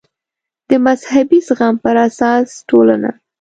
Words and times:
د 0.69 0.71
مذهبي 0.85 1.39
زغم 1.47 1.75
پر 1.83 1.95
اساس 2.07 2.47
ټولنه 2.69 3.09